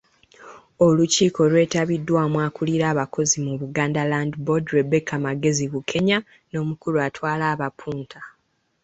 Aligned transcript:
Olukiiko 0.85 1.41
lwetabiddwamu 1.51 2.37
akulira 2.47 2.85
abakozi 2.93 3.37
mu 3.45 3.53
Buganda 3.61 4.01
Land 4.11 4.33
Board, 4.45 4.65
Rebecca 4.77 5.15
Magezi 5.25 5.65
Bukenya 5.73 6.17
n’omukulu 6.51 6.97
atwala 7.07 7.43
abapunta. 7.53 8.19